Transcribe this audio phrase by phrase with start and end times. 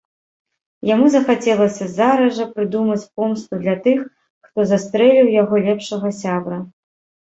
[0.89, 3.99] Яму захацелася зараз жа прыдумаць помсту для тых,
[4.51, 6.57] хто застрэліў яго лепшага сябра.